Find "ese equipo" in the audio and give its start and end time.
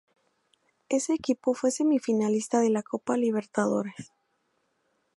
0.89-1.53